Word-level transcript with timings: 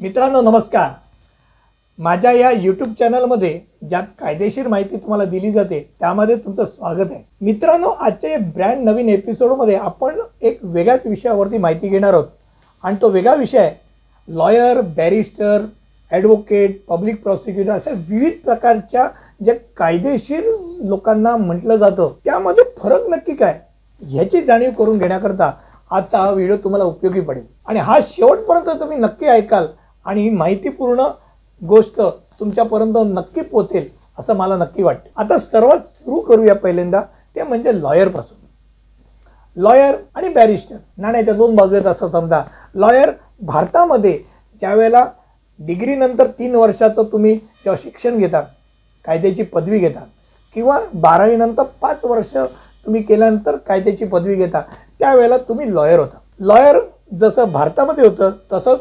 मित्रांनो 0.00 0.40
नमस्कार. 0.40 0.90
माझ्या 1.98 2.30
या 2.32 2.50
यूट्यूब 2.50 2.92
चॅनलमध्ये 2.98 3.58
ज्यात 3.88 4.02
कायदेशीर 4.18 4.66
माहिती 4.68 4.96
तुम्हाला 4.96 5.24
दिली 5.30 5.50
जाते 5.52 5.80
त्यामध्ये 6.00 6.36
तुमचं 6.36 6.64
स्वागत 6.64 7.10
आहे. 7.12 7.22
मित्रांनो 7.40 7.88
आजच्या 7.88 8.30
या 8.30 8.38
ब्रँड 8.54 8.84
नवीन 8.84 9.08
एपिसोडमध्ये 9.08 9.76
आपण 9.76 10.20
एक 10.40 10.58
वेगळ्याच 10.62 11.06
विषयावरती 11.06 11.58
माहिती 11.58 11.88
घेणार 11.88 12.14
आहोत. 12.14 12.26
आणि 12.84 12.96
तो 13.02 13.08
वेगळा 13.08 13.34
विषय 13.34 13.58
आहे 13.58 13.74
lawyer 14.28 14.80
barrister 14.96 15.64
advocate 16.12 16.78
public 16.88 17.22
prosecutor 17.22 17.72
अशा 17.72 17.90
विविध 18.08 18.38
प्रकारच्या 18.44 19.08
ज्या 19.40 19.54
कायदेशीर 19.76 20.44
लोकांना 20.84 21.36
म्हटलं 21.36 21.76
जातं 21.76 22.12
त्यामध्ये 22.24 22.64
फरक 22.78 23.08
नक्की 23.08 23.34
काय? 23.34 23.58
ह्याची 24.02 24.44
जाणीव 24.44 24.70
करून 24.78 24.98
घेण्याकरता 24.98 25.50
आजचा 25.90 26.18
हा 26.18 26.30
व्हिडिओ 26.30 26.56
तुम्हाला 26.56 26.84
उपयोगी 26.84 27.20
पडेल. 27.20 27.42
आणि 27.66 27.78
हा 27.80 27.98
शेवटपर्यंत 28.02 28.80
तुम्ही 28.80 28.98
नक्की 28.98 29.26
ऐकाल 29.26 29.66
आणि 30.06 30.22
ही 30.22 30.30
माहितीपूर्ण 30.30 31.04
गोष्ट 31.62 32.00
तुमच्यापर्यंत 32.40 32.96
नक्की 33.06 33.40
पोचेल 33.42 33.88
असं 34.18 34.36
मला 34.36 34.56
नक्की 34.56 34.82
वाटतं. 34.82 35.08
आता 35.16 35.38
सर्वात 35.38 35.84
सुरू 35.84 36.20
करूया 36.20 36.54
पहिल्यांदा 36.54 37.00
ते 37.36 37.42
म्हणजे 37.42 37.80
लॉयरपासून 37.80 38.36
लॉयर 39.56 39.96
आणि 40.14 40.28
बॅरिस्टर 40.28 40.76
नाण्याच्या 40.96 41.34
दोन 41.34 41.54
बाजू 41.56 41.74
आहेत 41.74 41.86
असं 41.86 42.08
समजा. 42.10 42.42
लॉयर 42.74 43.10
भारतामध्ये 43.40 44.18
ज्यावेळेला 44.62 45.04
डिग्रीनंतर 45.60 46.26
तीन 46.38 46.54
वर्षाचं 46.54 47.02
तुम्ही 47.12 47.34
जेव्हा 47.34 47.76
शिक्षण 47.82 48.18
घेता 48.18 48.40
कायद्याची 49.04 49.42
पदवी 49.42 49.78
घेता 49.78 50.00
किंवा 50.56 50.78
बारावीनंतर 50.94 51.62
पाच 51.80 52.04
वर्ष 52.04 52.36
तुम्ही 52.36 53.02
केल्यानंतर 53.02 53.56
कायद्याची 53.56 54.04
पदवी 54.04 54.34
घेता 54.34 54.60
त्यावेळेला 55.00 55.36
तुम्ही 55.38 55.74
लॉयर 55.74 55.98
होता. 55.98 56.18
लॉयर 56.40 56.78
जसं 57.20 57.52
भारतामध्ये 57.52 58.06
होतं 58.06 58.30
तसं 58.52 58.76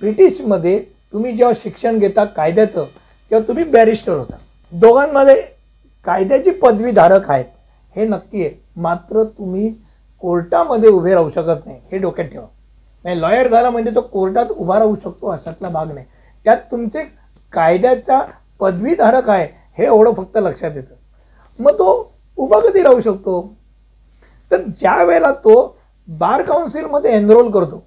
ब्रिटिशमध्ये 0.00 0.78
तुम्ही 1.12 1.32
जेव्हा 1.36 1.52
शिक्षण 1.62 1.98
घेता 1.98 2.24
कायद्याचं 2.24 2.84
तेव्हा 3.30 3.46
तुम्ही 3.48 3.64
बॅरिस्टर 3.64 4.12
होता. 4.12 4.36
दोघांमध्ये 4.72 5.34
कायद्याची 6.06 6.50
पदवीधारक 6.50 7.30
आहेत. 7.30 7.44
हे 7.96 8.04
नक्की 8.04 8.40
आहे. 8.40 8.54
मात्र 8.76 9.22
तुम्ही 9.24 9.68
कोर्टामध्ये 10.22 10.88
उभे 10.88 11.14
राहू 11.14 11.30
शकत 11.30 11.66
नाही. 11.66 11.78
हे 11.92 11.98
डोक्यात 11.98 12.28
ठेवा. 12.28 12.46
नाही 13.04 13.20
लॉयर 13.20 13.48
झाला 13.48 13.70
म्हणजे 13.70 13.90
तो 13.94 14.00
कोर्टात 14.00 14.50
उभा 14.50 14.78
राहू 14.78 14.94
शकतो 15.04 15.30
अशातला 15.30 15.68
भाग 15.68 15.92
नाही. 15.92 16.06
त्यात 16.44 16.58
तुमचे 16.70 17.04
कायद्याचा 17.52 18.20
पदवीधारक 18.60 19.28
आहे 19.30 19.46
हे 19.78 19.84
एवढं 19.84 20.12
फक्त 20.12 20.36
लक्षात 20.36 20.76
येतं. 20.76 20.94
मग 21.58 21.78
तो 21.78 22.12
उभा 22.38 22.60
कधी 22.60 22.82
राहू 22.82 23.00
शकतो? 23.00 23.40
तर 24.50 24.62
ज्या 24.80 25.02
वेळेला 25.04 25.30
तो 25.44 25.76
बार 26.08 26.42
काउन्सिलमध्ये 26.42 27.14
एनरोल 27.14 27.50
करतो 27.50 27.82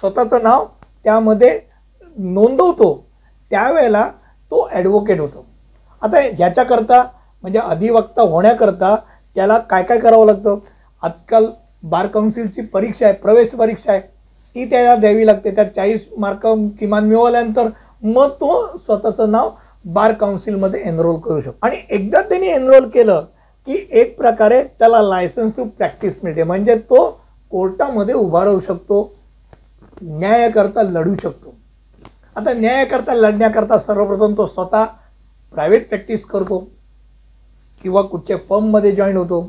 स्वतःचं 0.00 0.42
नाव 0.42 0.66
त्यामध्ये 1.04 1.58
नोंदवतो. 2.16 2.94
त्यावेळेला 3.50 4.10
तो 4.50 4.68
ॲडव्होकेट 4.72 5.20
होतो. 5.20 5.44
आता 6.02 6.20
ह्याच्याकरता 6.20 7.02
म्हणजे 7.42 7.58
अधिवक्ता 7.58 8.22
होण्याकरता 8.22 8.94
त्याला 9.36 9.58
काय 9.58 9.82
काय 9.82 9.98
करावं 9.98 10.26
लागतं? 10.26 10.58
आजकाल 11.02 11.46
बार 11.82 12.06
काउन्सिलची 12.06 12.60
परीक्षा 12.62 13.06
आहे 13.06 13.14
प्रवेश 13.14 13.50
परीक्षा 13.50 13.92
आहे. 13.92 14.00
ती 14.00 14.64
त्याला 14.70 14.94
द्यावी 14.96 15.26
लागते. 15.26 15.50
त्यात 15.50 15.66
चाळीस 15.66 16.06
मार्क 16.18 16.46
किमान 16.80 17.04
मिळवल्यानंतर 17.04 17.68
मग 18.02 18.30
तो 18.30 18.78
स्वतःचं 18.78 19.30
नाव 19.30 19.50
बार 19.84 20.12
काउन्सिलमध्ये 20.12 20.82
एनरोल 20.86 21.18
करू 21.20 21.40
शकतो. 21.40 21.66
आणि 21.66 21.76
एकदा 21.90 22.20
त्यांनी 22.22 22.48
एनरोल 22.48 22.88
केलं 22.88 23.24
की 23.66 23.86
एक 23.90 24.16
प्रकारे 24.18 24.62
त्याला 24.78 25.00
लायसन्स 25.02 25.56
टू 25.56 25.64
प्रॅक्टिस 25.64 26.18
मिळते. 26.22 26.42
म्हणजे 26.42 26.74
तो 26.74 27.08
कोर्टामध्ये 27.50 28.14
उभा 28.14 28.44
राहू 28.44 28.60
शकतो. 28.60 29.02
न्यायाकरता 30.02 30.82
लढू 30.82 31.14
शकतो. 31.22 31.54
आता 32.36 32.52
न्यायाकरता 32.52 33.14
लढण्याकरता 33.14 33.78
सर्वप्रथम 33.78 34.34
तो 34.36 34.46
स्वतः 34.46 34.84
प्रायव्हेट 35.54 35.88
प्रॅक्टिस 35.88 36.24
करतो. 36.24 36.58
किंवा 37.82 38.02
कुठच्या 38.02 38.36
फर्ममध्ये 38.36 38.92
जॉईन 38.92 39.16
होतो. 39.16 39.40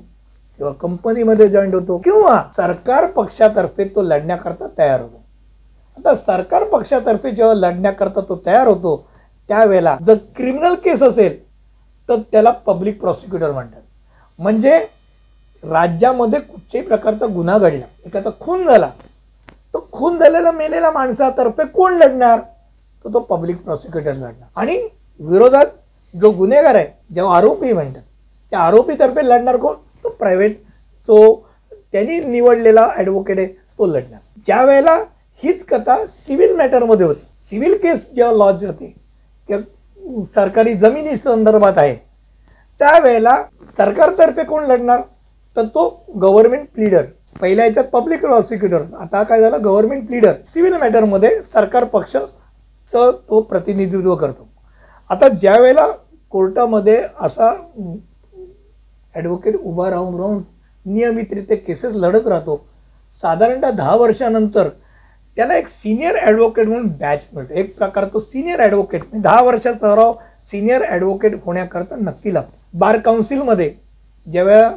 किंवा 0.58 0.72
कंपनीमध्ये 0.72 1.48
जॉईन 1.50 1.74
होतो. 1.74 1.98
किंवा 1.98 2.44
सरकार 2.56 3.06
पक्षातर्फे 3.06 3.84
तो 3.84 4.02
लढण्याकरता 4.02 4.68
तयार 4.78 5.02
होतो. 5.02 5.22
आता 5.98 6.16
सरकार 6.16 6.64
पक्षातर्फे 6.64 7.32
जेव्हा 7.32 7.54
लढण्याकरता 7.54 8.22
तो 8.22 8.42
तयार 8.46 8.68
होतो 8.68 9.08
त्यावेळेला 9.48 9.98
जर 10.08 10.16
क्रिमिनल 10.36 10.76
केस 10.76 11.04
असेल 11.04 11.44
तर 12.10 12.16
त्याला 12.32 12.52
पब्लिक 12.52 13.00
प्रॉसिक्युटर 13.02 13.52
म्हणतात. 13.52 13.82
म्हणजे 14.40 14.78
राज्यामध्ये 15.64 16.40
कुठच्याही 16.40 16.88
प्रकारचा 16.88 17.26
गुन्हा 17.26 17.58
घडला 17.58 17.86
एखादा 18.06 18.30
खून 18.40 18.64
झाला 18.68 18.90
खून 20.02 20.18
झालेला 20.20 20.52
मेलेला 20.52 20.90
माणसातर्फे 20.92 21.64
कोण 21.74 21.98
लढणार? 21.98 22.40
तर 23.06 23.14
तो 23.14 23.20
पब्लिक 23.20 23.58
प्रॉसिक्युटर 23.64 24.14
लढणार. 24.14 24.48
आणि 24.56 24.78
विरोधात 25.20 25.66
जो 26.14 26.32
गुन्हेगार 26.38 26.76
आहे 26.76 26.88
जेव्हा 27.16 27.36
आरोपी 27.38 27.74
म्हणतात 27.74 28.02
त्या 28.52 28.60
आरोपीतर्फे 28.60 29.28
लढणार 29.28 29.58
कोण? 29.58 29.76
तो 30.04 30.10
प्रायव्हेट 30.10 30.58
तो 31.08 31.48
त्यांनी 31.92 32.20
निवडलेला 32.20 32.88
ॲडव्होकेट 32.96 33.40
आहे 33.40 33.48
तो 33.48 33.86
लढणार. 33.86 34.20
ज्या 34.48 34.64
वेळेला 34.66 34.96
हीच 35.44 35.64
कथा 35.66 35.98
सिव्हिल 36.08 36.56
मॅटरमध्ये 36.56 37.06
होती 37.06 37.26
सिव्हिल 37.50 37.78
केस 37.84 38.10
जेव्हा 38.16 38.34
लॉज 38.38 38.66
होते 38.66 38.94
किंवा 39.50 40.24
सरकारी 40.36 40.74
जमिनी 40.74 41.18
संदर्भात 41.18 41.78
आहे 41.78 41.96
त्यावेळेला 42.80 43.42
सरकारतर्फे 43.78 44.44
कोण 44.44 44.66
लढणार? 44.66 45.02
तर 45.58 45.66
तो 45.66 45.90
गव्हर्नमेंट 46.22 46.68
प्लीडर 46.74 47.06
पहिल्या 47.36 47.66
याच्यात 47.66 47.86
पब्लिक 47.94 48.22
प्रॉसिक्युटर 48.22 48.82
आता 49.02 49.22
काय 49.24 49.42
झालं? 49.42 49.64
गव्हर्नमेंट 49.64 50.10
लीडर 50.12 50.34
सिव्हिल 50.54 50.74
मॅटरमध्ये 50.74 51.30
सरकार 51.54 51.84
पक्षचं 51.84 52.26
तो 52.94 53.40
प्रतिनिधित्व 53.42 54.16
करतो. 54.16 54.48
आता 55.10 55.28
ज्या 55.30 55.58
वेळेला 55.60 55.88
कोर्टामध्ये 56.32 57.02
असा 57.22 57.52
ॲडव्होकेट 59.16 59.56
उभा 59.56 59.90
राहून 59.90 60.20
राहून 60.20 60.42
नियमितरित्या 60.86 61.58
केसेस 61.58 61.96
लढत 61.96 62.28
राहतो 62.28 62.56
साधारणतः 63.24 63.72
दहा 63.72 63.96
वर्षानंतर 63.96 64.70
त्याला 65.38 65.56
एक 65.58 65.68
सिनियर 65.68 66.16
ॲडव्होकेट 66.22 66.68
म्हणून 66.68 66.88
बॅच 67.00 67.26
मिळतो. 67.34 67.54
एक 67.54 67.76
प्रकार 67.78 68.06
तो 68.14 68.20
सिनियर 68.20 68.60
ॲडव्होकेट 68.60 69.02
म्हणजे 69.02 69.22
दहा 69.24 69.42
वर्षाचा 69.44 69.78
सराव 69.80 70.14
सिनियर 70.52 70.82
ॲडव्होकेट 70.84 71.36
होण्याकरता 71.44 71.96
नक्की 72.00 72.34
लागतो. 72.34 72.58
बार 72.74 72.98
काउन्सिलमध्ये 73.00 73.74
ज्यावेळेला 74.28 74.72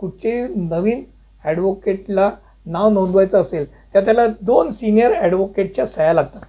कुठचे 0.00 0.46
नवीन 0.56 1.02
ॲडव्होकेटला 1.44 2.30
नाव 2.66 2.88
नोंदवायचं 2.90 3.40
असेल 3.40 3.66
तर 3.94 4.04
त्याला 4.04 4.26
दोन 4.40 4.70
सिनियर 4.70 5.12
ॲडव्होकेटच्या 5.14 5.86
सह्या 5.86 6.12
लागतात 6.12 6.40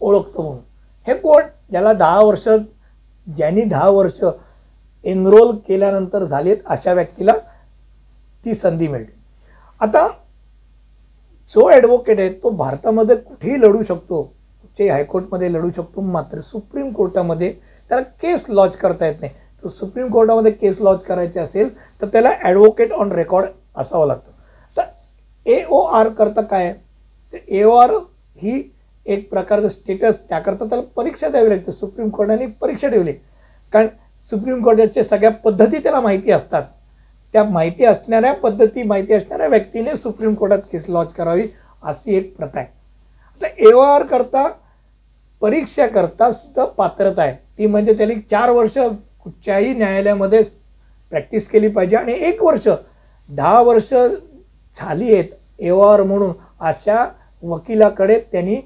ओळखतो 0.00 0.42
म्हणून. 0.42 0.60
हे 1.06 1.14
कोण? 1.14 1.42
ज्याला 1.70 1.92
दहा 1.92 2.20
वर्ष 2.20 2.48
ज्यांनी 3.26 3.62
दहा 3.64 3.88
वर्ष 3.90 4.24
एनरोल 5.04 5.54
केल्यानंतर 5.68 6.24
झालेत 6.24 6.56
अशा 6.66 6.92
व्यक्तीला 6.92 7.32
ती 8.44 8.54
संधी 8.54 8.88
मिळते. 8.88 9.12
आता 9.80 10.06
जो 11.54 11.68
ॲडव्होकेट 11.70 12.18
आहे 12.18 12.32
तो 12.42 12.50
भारतामध्ये 12.50 13.16
कुठेही 13.16 13.60
लढू 13.60 13.82
शकतो. 13.82 14.22
कुठच्याही 14.22 14.90
हायकोर्टमध्ये 14.90 15.52
लढू 15.52 15.70
शकतो 15.76 16.00
मात्र 16.00 16.40
सुप्रीम 16.40 16.90
कोर्टामध्ये 16.92 17.52
त्याला 17.90 18.02
केस 18.22 18.44
लॉज 18.48 18.76
करता 18.76 19.06
येत 19.06 19.20
नाही. 19.20 19.32
तर 19.62 19.68
सुप्रीम 19.68 20.08
कोर्टामध्ये 20.12 20.52
केस 20.52 20.80
लॉज 20.80 20.98
करायचे 21.08 21.40
असेल 21.40 21.68
तर 22.02 22.06
त्याला 22.06 22.30
ॲडव्होकेट 22.40 22.92
ऑन 22.92 23.12
रेकॉर्ड 23.12 23.48
असावं 23.76 24.06
लागतं. 24.06 24.30
ए 25.46 25.62
ओ 25.64 25.80
आर 25.86 26.08
करता 26.08 26.42
काय? 26.42 26.72
तर 27.32 27.38
ए 27.48 27.62
ओ 27.62 27.74
आर 27.76 27.90
ही 28.36 28.62
एक 29.06 29.28
प्रकारचं 29.30 29.68
स्टेटस 29.68 30.16
त्याकरता 30.28 30.64
त्याला 30.64 30.82
परीक्षा 30.96 31.28
द्यावी 31.28 31.48
लागते. 31.50 31.72
सुप्रीम 31.72 32.08
कोर्टाने 32.08 32.46
परीक्षा 32.60 32.88
ठेवली. 32.88 33.12
कारण 33.72 33.86
सुप्रीम 34.32 34.62
कोर्टाच्या 34.64 35.04
सगळ्या 35.04 35.30
पद्धती 35.44 35.78
त्याला 35.78 36.00
माहिती 36.00 36.30
असतात. 36.30 36.62
त्या 37.34 37.44
माहिती 37.44 37.84
असणाऱ्या 37.84 38.32
पद्धती 38.34 38.82
माहिती 38.82 39.14
असणाऱ्या 39.14 39.46
व्यक्तीने 39.48 39.96
सुप्रीम 39.96 40.34
कोर्टात 40.34 40.58
केस 40.72 40.84
लॉन्च 40.88 41.12
करावी 41.12 41.46
अशी 41.82 42.16
एक 42.16 42.34
प्रथा 42.36 42.58
आहे. 42.58 42.68
आता 43.40 43.46
ए 43.58 43.72
ओ 43.72 43.80
आर 43.80 44.02
करता 44.06 44.46
परीक्षा 45.42 45.86
करता 45.86 46.30
सुद्धा 46.32 46.64
पात्रता 46.66 47.22
आहे. 47.22 47.34
ती 47.58 47.66
म्हणजे 47.66 47.92
त्याने 47.92 48.14
चार 48.30 48.50
वर्ष 48.50 48.78
कुठच्याही 48.78 49.72
न्यायालयामध्ये 49.74 50.42
प्रॅक्टिस 51.12 51.48
केली 51.48 51.68
पाहिजे 51.68 51.96
आणि 51.96 52.12
एक 52.28 52.42
वर्ष 52.42 52.68
दहा 53.28 53.60
वर्ष 53.62 53.92
झाली 54.78 55.12
आहेत 55.14 55.28
ए 55.58 55.70
आर 55.86 56.02
म्हणून 56.02 56.32
अशा 56.60 57.04
वकिलाकडे 57.42 58.18
त्यांनी 58.32 58.60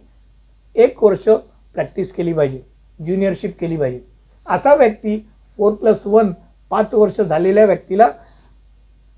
एक 0.76 1.02
वर्ष 1.04 1.28
प्रॅक्टिस 1.74 2.12
केली 2.12 2.32
पाहिजे 2.32 2.60
ज्युनियरशिप 3.04 3.54
केली 3.60 3.76
पाहिजे. 3.76 4.00
असा 4.46 4.74
व्यक्ती 4.74 5.18
फोर 5.58 5.72
प्लस 5.72 6.06
वन 6.06 6.32
पाच 6.70 6.94
वर्ष 6.94 7.20
झालेल्या 7.20 7.64
व्यक्तीला 7.64 8.08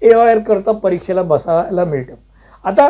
ए 0.02 0.12
आर 0.12 0.38
करता 0.38 0.72
परीक्षेला 0.72 1.22
बसायला 1.22 1.84
मिळतं. 1.84 2.14
आता 2.64 2.88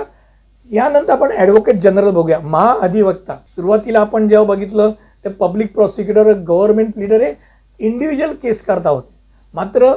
यानंतर 0.71 1.13
आपण 1.13 1.31
ॲडव्होकेट 1.33 1.81
जनरल 1.83 2.11
बघूया. 2.11 2.39
महाअधिवक्ता 2.39 3.37
सुरुवातीला 3.47 4.01
आपण 4.01 4.29
जेव्हा 4.29 4.47
बघितलं 4.47 4.91
ते 5.25 5.29
पब्लिक 5.29 5.73
प्रॉसिक्युटर 5.75 6.33
गव्हर्नमेंट 6.39 6.99
लिडर 6.99 7.23
हे 7.23 7.33
इंडिव्हिज्युअल 7.81 8.35
केस 8.43 8.63
करता 8.63 8.91
होते. 8.91 9.13
मात्र 9.55 9.93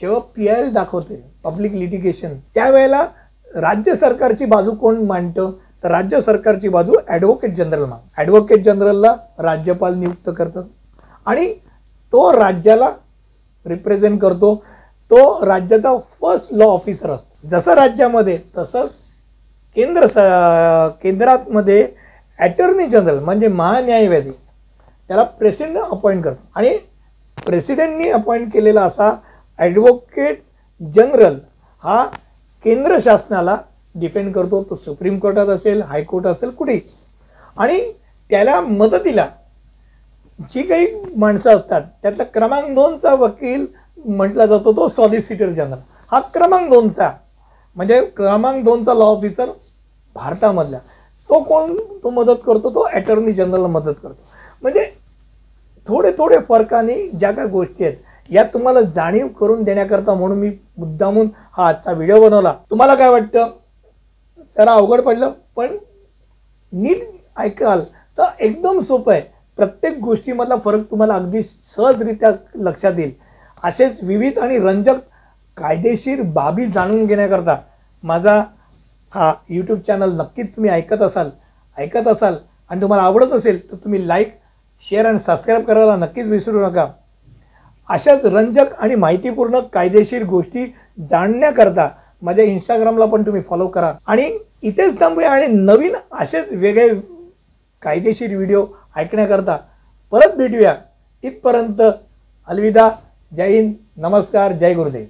जेव्हा 0.00 0.18
पी 0.34 0.48
आय 0.48 0.70
दाखवते 0.70 1.22
पब्लिक 1.44 1.72
लिटिगेशन 1.74 2.36
त्यावेळेला 2.54 3.06
राज्य 3.54 3.94
सरकारची 3.96 4.44
बाजू 4.44 4.74
कोण 4.74 5.04
मांडतं? 5.06 5.50
तर 5.84 5.90
राज्य 5.90 6.20
सरकारची 6.20 6.68
बाजू 6.68 6.94
ॲडव्होकेट 7.08 7.54
जनरल 7.56 7.84
माग 7.84 7.98
ॲडव्होकेट 8.16 8.64
जनरलला 8.64 9.14
राज्यपाल 9.38 9.94
नियुक्त 9.94 10.30
करतात. 10.38 10.62
आणि 11.26 11.52
तो 12.12 12.30
राज्याला 12.32 12.90
रिप्रेझेंट 13.66 14.20
करतो. 14.20 14.54
तो 15.10 15.46
राज्याचा 15.46 15.96
फर्स्ट 16.20 16.52
लॉ 16.52 16.66
ऑफिसर 16.66 17.10
असतो. 17.10 17.48
जसं 17.48 17.74
राज्यामध्ये 17.74 18.38
तसं 18.56 18.86
केंद्र 19.76 20.06
स 20.06 20.18
केंद्रातमध्ये 21.02 21.86
ॲटर्नी 22.38 22.86
जनरल 22.86 23.18
म्हणजे 23.18 23.48
महान्यायवादी 23.48 24.30
त्याला 24.30 25.22
प्रेसिडेंट 25.22 25.78
अपॉइंट 25.78 26.22
करतो. 26.24 26.42
आणि 26.54 26.76
प्रेसिडेंटनी 27.46 28.08
अपॉइंट 28.10 28.52
केलेला 28.52 28.82
असा 28.84 29.10
ॲडव्होकेट 29.58 30.42
जनरल 30.80 31.36
हा 31.82 32.04
केंद्र 32.64 32.98
शासनाला 33.02 33.56
डिपेंड 33.94 34.32
करतो 34.34 34.62
तो 34.70 34.74
सुप्रीम 34.74 35.18
कोर्टात 35.18 35.46
असेल 35.46 35.82
हायकोर्ट 35.82 36.26
असेल 36.26 36.50
कुठेही. 36.50 36.80
आणि 37.56 37.80
त्याला 38.30 38.60
मदतीला 38.60 39.26
जी 40.50 40.62
काही 40.62 40.86
माणसं 41.16 41.56
असतात 41.56 41.82
त्यातला 42.02 42.24
क्रमांक 42.24 42.74
दोनचा 42.74 43.14
वकील 43.14 43.66
म्हटला 44.04 44.46
जातो 44.46 44.72
तो 44.72 44.86
सॉलिसिटर 44.88 45.50
जनरल 45.52 45.78
हा 46.12 46.20
क्रमांक 46.34 46.70
दोनचा 46.70 47.10
म्हणजे 47.76 48.00
क्रमांक 48.16 48.64
दोनचा 48.64 48.94
लॉ 48.94 49.04
ऑफिसर 49.06 49.50
भारतामधला. 50.16 50.78
तो 51.30 51.42
कोण? 51.42 51.74
तो 52.02 52.10
मदत 52.10 52.40
करतो 52.46 52.70
तो 52.70 52.80
अटर्नी 52.82 53.32
जनरलला 53.32 53.66
मदत 53.68 53.94
करतो. 54.02 54.22
म्हणजे 54.62 54.84
थोडे 55.88 56.12
थोडे 56.12 56.38
फरकाने 56.48 56.94
ज्या 57.08 57.30
काही 57.30 57.48
गोष्टी 57.48 57.84
आहेत 57.84 57.96
या 58.30 58.42
तुम्हाला 58.44 58.80
जाणीव 58.94 59.28
करून 59.40 59.62
देण्याकरता 59.64 60.14
म्हणून 60.14 60.38
मी 60.38 60.50
मुद्दामून 60.80 61.28
हा 61.52 61.66
आजचा 61.68 61.92
व्हिडिओ 61.92 62.20
बनवला. 62.20 62.54
तुम्हाला 62.70 62.94
काय 62.94 63.08
वाटतं? 63.10 63.50
जरा 64.56 64.72
अवघड 64.72 65.00
पडलं 65.00 65.32
पण 65.56 65.76
नीट 66.72 67.02
ऐकाल 67.38 67.80
तर 68.18 68.28
एकदम 68.38 68.80
सोपं 68.80 69.12
आहे. 69.12 69.22
प्रत्येक 69.58 69.98
गोष्टीमधला 70.00 70.56
फरक 70.64 70.90
तुम्हाला 70.90 71.14
अगदी 71.14 71.42
सहजरित्या 71.42 72.30
लक्षात 72.56 72.98
येईल. 72.98 73.12
असेच 73.62 74.02
विविध 74.02 74.38
आणि 74.38 74.58
रंजक 74.58 74.98
कायदेशीर 75.56 76.22
बाबी 76.34 76.66
जाणून 76.66 77.04
घेण्याकरता 77.06 77.56
माझा 78.04 78.42
हा 79.12 79.32
यूट्यूब 79.48 79.78
चॅनल 79.86 80.12
नक्कीच 80.16 80.54
तुम्ही 80.56 80.70
ऐकत 80.70 81.02
असाल 81.02 81.30
ऐकत 81.76 82.08
असाल 82.08 82.36
आणि 82.70 82.80
तुम्हाला 82.80 83.04
आवडत 83.04 83.32
असेल 83.32 83.60
तर 83.70 83.76
तुम्ही 83.76 84.06
लाईक 84.08 84.32
शेअर 84.84 85.06
आणि 85.06 85.18
सबस्क्राईब 85.18 85.64
करायला 85.64 85.96
नक्कीच 85.96 86.26
विसरू 86.26 86.66
नका. 86.66 86.86
अशाच 87.90 88.24
रंजक 88.24 88.74
आणि 88.78 88.94
माहितीपूर्ण 88.94 89.58
कायदेशीर 89.72 90.24
गोष्टी 90.24 90.64
जाणण्याकरता 91.10 91.88
माझ्या 92.22 92.44
इंस्टाग्रामला 92.44 93.04
पण 93.04 93.22
तुम्ही 93.22 93.42
फॉलो 93.42 93.66
करा. 93.66 93.92
आणि 94.06 94.38
इथेच 94.62 95.00
थांबूया 95.00 95.30
आणि 95.30 95.46
नवीन 95.46 95.94
असेच 96.12 96.52
वेगळे 96.52 96.88
कायदेशीर 97.82 98.34
व्हिडिओ 98.36 98.66
ऐकण्याकरता 98.96 99.56
परत 100.10 100.36
भेटूया. 100.36 100.74
इथपर्यंत 101.22 101.82
अलविदा. 102.48 102.90
जय 103.36 103.48
हिंद. 103.48 103.74
नमस्कार. 103.96 104.52
जय 104.52 104.74
गुरुदेव. 104.74 105.04